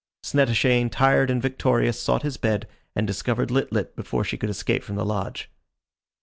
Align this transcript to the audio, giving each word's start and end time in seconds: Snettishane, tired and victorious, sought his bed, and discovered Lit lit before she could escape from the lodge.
Snettishane, 0.23 0.89
tired 0.91 1.29
and 1.29 1.39
victorious, 1.43 2.01
sought 2.01 2.23
his 2.23 2.35
bed, 2.35 2.67
and 2.95 3.05
discovered 3.05 3.51
Lit 3.51 3.71
lit 3.71 3.95
before 3.95 4.23
she 4.23 4.35
could 4.35 4.49
escape 4.49 4.81
from 4.83 4.95
the 4.95 5.05
lodge. 5.05 5.47